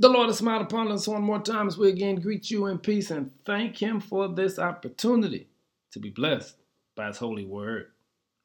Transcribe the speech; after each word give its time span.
The 0.00 0.08
Lord 0.08 0.28
has 0.28 0.38
smiled 0.38 0.62
upon 0.62 0.90
us 0.90 1.06
one 1.06 1.20
more 1.20 1.42
time 1.42 1.68
as 1.68 1.76
we 1.76 1.90
again 1.90 2.22
greet 2.22 2.50
you 2.50 2.64
in 2.68 2.78
peace 2.78 3.10
and 3.10 3.30
thank 3.44 3.82
Him 3.82 4.00
for 4.00 4.28
this 4.28 4.58
opportunity 4.58 5.50
to 5.90 5.98
be 5.98 6.08
blessed 6.08 6.56
by 6.96 7.08
His 7.08 7.18
holy 7.18 7.44
word. 7.44 7.88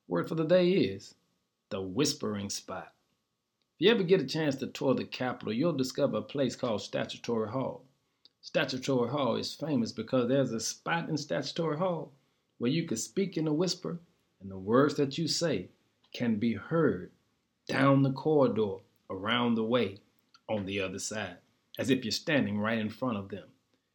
Word 0.09 0.27
for 0.27 0.35
the 0.35 0.43
day 0.43 0.71
is 0.71 1.15
the 1.69 1.81
whispering 1.81 2.49
spot. 2.49 2.91
If 3.79 3.85
you 3.85 3.91
ever 3.91 4.03
get 4.03 4.19
a 4.19 4.25
chance 4.25 4.57
to 4.57 4.67
tour 4.67 4.95
the 4.95 5.05
Capitol, 5.05 5.53
you'll 5.53 5.71
discover 5.71 6.17
a 6.17 6.21
place 6.21 6.57
called 6.57 6.81
Statuary 6.81 7.49
Hall. 7.49 7.85
Statuary 8.41 9.09
Hall 9.09 9.37
is 9.37 9.53
famous 9.53 9.93
because 9.93 10.27
there's 10.27 10.51
a 10.51 10.59
spot 10.59 11.07
in 11.07 11.15
Statuary 11.15 11.77
Hall 11.77 12.11
where 12.57 12.69
you 12.69 12.85
can 12.85 12.97
speak 12.97 13.37
in 13.37 13.47
a 13.47 13.53
whisper 13.53 13.97
and 14.41 14.51
the 14.51 14.57
words 14.57 14.95
that 14.95 15.17
you 15.17 15.29
say 15.29 15.69
can 16.13 16.35
be 16.35 16.55
heard 16.55 17.11
down 17.69 18.03
the 18.03 18.11
corridor, 18.11 18.79
around 19.09 19.55
the 19.55 19.63
way, 19.63 20.01
on 20.47 20.65
the 20.65 20.79
other 20.79 20.99
side 20.99 21.37
as 21.77 21.89
if 21.89 22.05
you're 22.05 22.11
standing 22.11 22.57
right 22.57 22.77
in 22.77 22.89
front 22.89 23.17
of 23.17 23.29
them. 23.29 23.47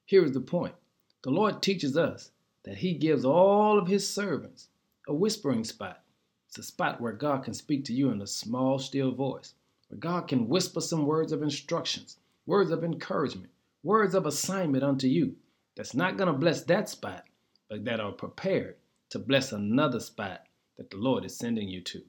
Here 0.04 0.24
is 0.24 0.32
the 0.32 0.40
point 0.40 0.74
the 1.22 1.30
Lord 1.30 1.62
teaches 1.62 1.96
us 1.96 2.30
that 2.64 2.78
He 2.78 2.94
gives 2.94 3.24
all 3.24 3.78
of 3.78 3.88
His 3.88 4.08
servants 4.08 4.68
a 5.08 5.14
whispering 5.14 5.64
spot. 5.64 6.02
It's 6.48 6.58
a 6.58 6.62
spot 6.62 7.00
where 7.00 7.12
God 7.12 7.44
can 7.44 7.54
speak 7.54 7.84
to 7.84 7.92
you 7.92 8.10
in 8.10 8.20
a 8.20 8.26
small, 8.26 8.78
still 8.78 9.12
voice, 9.12 9.54
where 9.88 9.98
God 9.98 10.28
can 10.28 10.48
whisper 10.48 10.80
some 10.80 11.06
words 11.06 11.32
of 11.32 11.42
instructions, 11.42 12.16
words 12.46 12.70
of 12.70 12.84
encouragement, 12.84 13.50
words 13.82 14.14
of 14.14 14.26
assignment 14.26 14.84
unto 14.84 15.06
you 15.06 15.36
that's 15.76 15.94
not 15.94 16.16
going 16.16 16.26
to 16.26 16.38
bless 16.38 16.62
that 16.64 16.88
spot, 16.88 17.24
but 17.68 17.84
that 17.84 18.00
are 18.00 18.12
prepared 18.12 18.76
to 19.10 19.18
bless 19.18 19.52
another 19.52 20.00
spot 20.00 20.46
that 20.76 20.90
the 20.90 20.96
Lord 20.96 21.24
is 21.24 21.36
sending 21.36 21.68
you 21.68 21.80
to. 21.82 22.02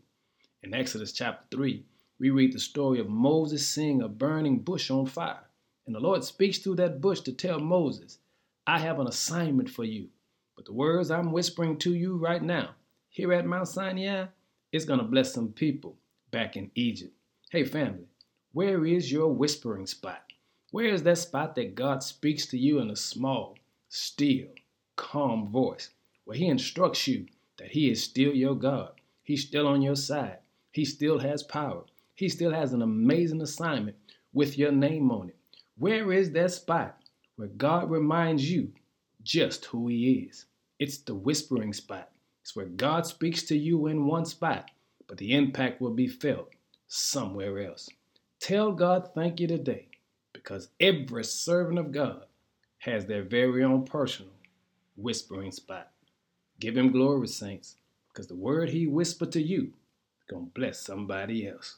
In 0.64 0.74
Exodus 0.74 1.12
chapter 1.12 1.46
3, 1.52 1.84
we 2.22 2.30
read 2.30 2.54
the 2.54 2.60
story 2.60 3.00
of 3.00 3.10
Moses 3.10 3.68
seeing 3.68 4.04
a 4.04 4.08
burning 4.08 4.60
bush 4.60 4.92
on 4.92 5.08
fire. 5.08 5.44
And 5.88 5.96
the 5.96 6.00
Lord 6.00 6.24
speaks 6.24 6.60
through 6.60 6.76
that 6.76 7.02
bush 7.02 7.22
to 7.22 7.34
tell 7.34 7.60
Moses, 7.60 8.20
I 8.68 8.78
have 8.78 9.00
an 9.00 9.08
assignment 9.08 9.72
for 9.72 9.84
you. 9.84 10.08
But 10.56 10.66
the 10.66 10.74
words 10.74 11.10
I'm 11.10 11.32
whispering 11.32 11.80
to 11.80 11.96
you 11.96 12.18
right 12.18 12.44
now, 12.44 12.76
here 13.10 13.34
at 13.34 13.48
Mount 13.48 13.70
Sinai, 13.70 14.28
is 14.72 14.86
going 14.86 15.00
to 15.00 15.06
bless 15.06 15.34
some 15.34 15.48
people 15.48 15.98
back 16.30 16.56
in 16.56 16.70
Egypt. 16.76 17.12
Hey, 17.50 17.64
family, 17.64 18.06
where 18.52 18.86
is 18.86 19.12
your 19.12 19.34
whispering 19.34 19.88
spot? 19.88 20.22
Where 20.70 20.94
is 20.94 21.02
that 21.02 21.18
spot 21.18 21.56
that 21.56 21.74
God 21.74 22.04
speaks 22.04 22.46
to 22.48 22.58
you 22.60 22.78
in 22.82 22.92
a 22.92 22.96
small, 22.96 23.58
still, 23.90 24.50
calm 24.96 25.48
voice, 25.48 25.90
where 26.26 26.38
He 26.38 26.50
instructs 26.50 27.08
you 27.08 27.26
that 27.58 27.72
He 27.72 27.90
is 27.90 28.04
still 28.04 28.36
your 28.36 28.54
God? 28.54 28.92
He's 29.24 29.44
still 29.44 29.66
on 29.66 29.82
your 29.82 29.96
side. 29.96 30.38
He 30.72 30.86
still 30.86 31.18
has 31.18 31.42
power. 31.42 31.86
He 32.16 32.30
still 32.30 32.52
has 32.52 32.74
an 32.74 32.82
amazing 32.82 33.42
assignment 33.42 33.98
with 34.34 34.58
your 34.58 34.72
name 34.72 35.12
on 35.12 35.30
it. 35.30 35.38
Where 35.78 36.12
is 36.12 36.32
that 36.32 36.52
spot 36.52 36.98
where 37.36 37.48
God 37.48 37.90
reminds 37.90 38.50
you 38.50 38.72
just 39.24 39.66
who 39.66 39.88
He 39.88 40.28
is? 40.30 40.46
It's 40.80 41.00
the 41.00 41.16
whispering 41.16 41.74
spot. 41.74 42.10
It's 42.42 42.56
where 42.56 42.66
God 42.66 43.06
speaks 43.06 43.44
to 43.44 43.58
you 43.58 43.88
in 43.88 44.06
one 44.06 44.26
spot, 44.26 44.72
but 45.08 45.18
the 45.18 45.34
impact 45.34 45.82
will 45.82 45.94
be 45.94 46.08
felt 46.08 46.50
somewhere 46.88 47.60
else. 47.60 47.90
Tell 48.40 48.72
God 48.72 49.10
thank 49.14 49.40
you 49.40 49.48
today 49.48 49.88
because 50.34 50.70
every 50.80 51.24
servant 51.24 51.80
of 51.80 51.92
God 51.92 52.26
has 52.80 53.06
their 53.06 53.24
very 53.24 53.64
own 53.64 53.86
personal 53.86 54.34
whispering 54.96 55.52
spot. 55.52 55.92
Give 56.60 56.76
Him 56.76 56.92
glory, 56.92 57.28
saints, 57.28 57.76
because 58.08 58.28
the 58.28 58.36
word 58.36 58.70
He 58.70 58.88
whispered 58.88 59.32
to 59.34 59.42
you 59.42 59.66
is 59.66 60.26
going 60.30 60.46
to 60.46 60.52
bless 60.52 60.80
somebody 60.80 61.48
else. 61.48 61.78